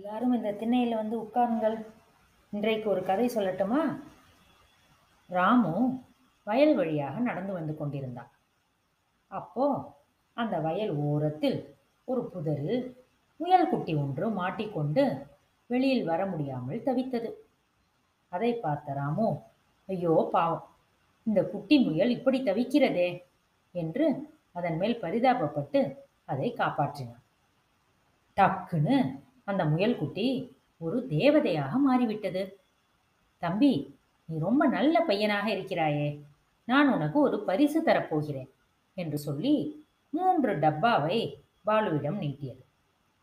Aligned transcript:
எல்லாரும் 0.00 0.34
இந்த 0.36 0.50
திண்ணையில் 0.52 0.98
வந்து 0.98 1.16
உட்காருங்கள். 1.20 1.74
இன்றைக்கு 2.52 2.86
ஒரு 2.88 3.00
கதை 3.04 3.26
சொல்லட்டுமா? 3.34 3.80
ராமு 5.30 5.72
வயல் 6.46 6.72
வழியாக 6.74 7.16
நடந்து 7.20 7.52
வந்து 7.52 7.72
கொண்டிருந்தான். 7.76 8.30
அப்போ 9.30 9.66
அந்த 10.36 10.54
வயல் 10.58 10.92
ஓரத்தில் 11.08 11.58
ஒரு 12.08 12.22
புதரில் 12.24 12.80
முயல் 13.40 13.68
குட்டி 13.68 13.94
ஒன்று 13.94 14.28
மாட்டிக்கொண்டு 14.30 15.04
வெளியில் 15.70 16.04
வர 16.04 16.20
முடியாமல் 16.26 16.84
தவித்தது. 16.86 17.30
அதை 18.32 18.52
பார்த்த 18.56 18.94
ராமு 18.94 19.28
ஐயோ 19.88 20.16
பாவம்! 20.32 20.66
இந்த 21.26 21.42
குட்டி 21.44 21.78
முயல் 21.86 22.14
இப்படி 22.18 22.40
தவிக்கிறதே! 22.42 23.08
என்று 23.74 24.06
அதன் 24.52 24.78
மேல் 24.82 25.00
பரிதாபப்பட்டு 25.04 25.82
அதை 26.24 26.50
காப்பாற்றினான். 26.54 27.24
டக்குன்னு 28.36 28.98
அந்த 29.50 29.64
முயல்குட்டி 29.64 30.28
ஒரு 30.78 31.06
தேவதையாக 31.08 31.70
மாறிவிட்டது. 31.70 32.60
தம்பி 33.38 33.98
நீ 34.24 34.38
ரொம்ப 34.38 34.66
நல்ல 34.66 35.00
பையனாக 35.00 35.50
இருக்கிறாயே. 35.50 36.08
நான் 36.64 36.92
உனக்கு 36.92 37.18
ஒரு 37.20 37.38
பரிசு 37.40 37.82
தரப்போகிறேன் 37.82 38.50
என்று 38.94 39.18
சொல்லி 39.18 39.54
மூன்று 40.10 40.58
டப்பாவை 40.58 41.44
பாலுவிடம் 41.66 42.20
நீட்டியது. 42.24 42.62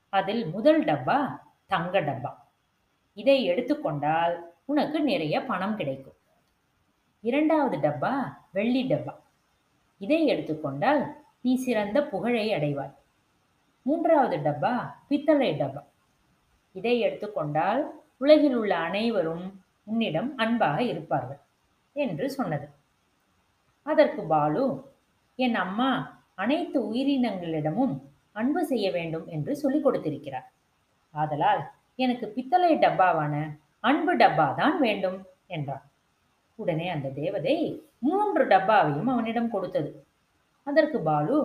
அதில் 0.10 0.44
முதல் 0.46 0.84
டப்பா 0.84 1.40
தங்க 1.68 2.02
டப்பா. 2.02 2.34
இதை 3.14 3.44
எடுத்துக்கொண்டால் 3.44 4.36
உனக்கு 4.66 5.00
நிறைய 5.00 5.42
பணம் 5.42 5.76
கிடைக்கும். 5.76 6.16
இரண்டாவது 7.22 7.78
டப்பா 7.78 8.14
வெள்ளி 8.52 8.84
டப்பா. 8.84 9.16
இதை 9.98 10.26
எடுத்துக்கொண்டால் 10.26 11.04
நீ 11.42 11.56
சிறந்த 11.56 12.06
புகழை 12.06 12.50
அடைவாய். 12.50 12.96
மூன்றாவது 13.82 14.38
டப்பா 14.38 14.74
பித்தளை 15.08 15.50
டப்பா. 15.54 15.84
இதை 16.80 16.96
எடுத்துக்கொண்டால் 17.00 17.82
உலகில் 18.18 18.56
உள்ள 18.56 18.74
அனைவரும் 18.88 19.46
உன்னிடம் 19.84 20.30
அன்பாக 20.36 20.78
இருப்பார்கள் 20.92 21.42
என்று 21.96 22.26
சொன்னது. 22.30 22.68
அதற்கு 23.86 24.22
பாலு 24.34 24.64
என் 25.40 25.58
அம்மா 25.66 25.90
அனைத்து 26.36 26.78
உயிரினங்களிடமும் 26.92 27.96
அன்பு 28.40 28.62
செய்ய 28.66 28.88
வேண்டும் 28.92 29.26
என்று 29.36 29.52
சொல்லிக் 29.56 29.86
கொடுத்திருக்கிறார். 29.86 30.48
ஆதலால் 31.14 31.62
எனக்கு 31.96 32.26
பித்தளை 32.36 32.72
டப்பாவான 32.78 33.36
அன்பு 33.90 34.14
டப்பா 34.16 34.48
தான் 34.56 34.76
வேண்டும் 34.80 35.18
என்றான். 35.56 35.86
உடனே 36.60 36.88
அந்த 36.96 37.08
தேவதை 37.22 37.56
மூன்று 38.08 38.44
டப்பாவையும் 38.54 39.10
அவனிடம் 39.14 39.54
கொடுத்தது. 39.56 39.90
அதற்கு 40.68 41.00
பாலு 41.00 41.38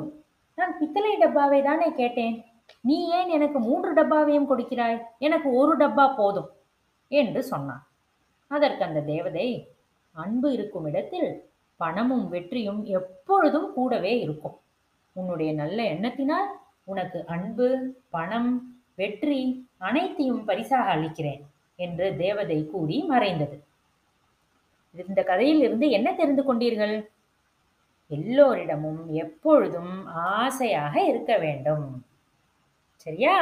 நான் 0.58 0.74
பித்தளை 0.78 1.12
டப்பாவை 1.18 1.60
தானே 1.62 1.88
கேட்டேன். 2.00 2.36
நீ 2.84 2.96
ஏன் 3.08 3.28
எனக்கு 3.28 3.58
மூன்று 3.58 3.90
டப்பாவையும் 3.94 4.48
கொடுக்கிறாய்? 4.50 4.98
எனக்கு 5.18 5.48
ஒரு 5.52 5.76
டப்பா 5.76 6.16
போதும் 6.16 6.50
என்று 7.08 7.42
சொன்னான். 7.42 7.82
அதற்கு 8.46 8.82
அந்த 8.84 9.00
தேவதை 9.00 9.46
அன்பு 10.12 10.52
இருக்கும் 10.52 10.86
இடத்தில் 10.86 11.30
பணமும் 11.76 12.28
வெற்றியும் 12.28 12.84
எப்பொழுதும் 12.84 13.72
கூடவே 13.72 14.20
இருக்கும். 14.20 14.56
உன்னுடைய 15.12 15.52
நல்ல 15.52 15.78
எண்ணத்தினால் 15.82 16.50
உனக்கு 16.84 17.18
அன்பு 17.26 17.68
பணம் 18.10 18.50
வெற்றி 18.94 19.40
அனைத்தையும் 19.78 20.44
பரிசாக 20.44 20.90
அளிக்கிறேன் 20.90 21.42
என்று 21.78 22.06
தேவதை 22.16 22.58
கூறி 22.70 22.96
மறைந்தது. 23.02 23.56
இந்த 24.94 25.20
கதையில் 25.22 25.60
இருந்து 25.60 25.86
என்ன 25.90 26.08
தெரிந்து 26.14 26.42
கொண்டீர்கள்? 26.42 26.96
எல்லோரிடமும் 28.10 29.02
எப்பொழுதும் 29.14 29.92
ஆசையாக 30.38 30.94
இருக்க 31.04 31.32
வேண்டும். 31.38 31.86
சரியா 33.01 33.35